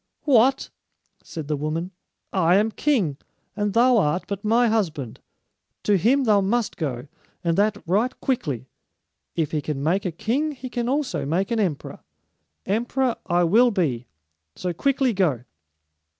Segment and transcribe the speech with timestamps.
[0.23, 0.71] "What?"
[1.21, 1.91] said the woman.
[2.33, 3.17] "I am king,
[3.55, 5.19] and thou art but my husband.
[5.83, 7.05] To him thou must go,
[7.43, 8.67] and that right quickly.
[9.35, 11.99] If he can make a king, he can also make an emperor.
[12.65, 14.07] Emperor I will be,
[14.55, 15.43] so quickly go."